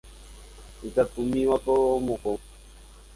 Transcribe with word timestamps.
Ikatumívako 0.87 1.73
amokõ. 1.97 2.35